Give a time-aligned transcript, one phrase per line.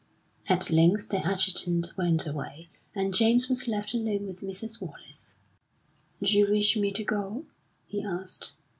[0.49, 4.81] At length the adjutant went away, and James was left alone with Mrs.
[4.81, 5.35] Wallace.
[6.23, 7.45] "D'you wish me to go?"
[7.85, 8.53] he asked.